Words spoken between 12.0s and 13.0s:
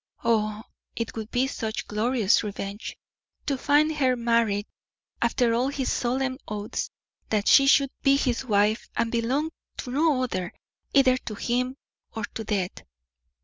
or to death!